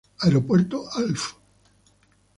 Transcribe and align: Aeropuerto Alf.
Aeropuerto 0.23 0.77
Alf. 0.97 1.23